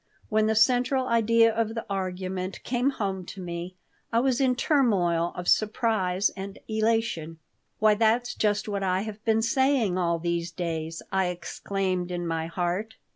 [0.29, 3.75] When the central idea of the argument came home to me
[4.11, 7.37] I was in a turmoil of surprise and elation.
[7.77, 12.47] "Why, that's just what I have been saying all these days!" I exclaimed in my
[12.47, 12.95] heart.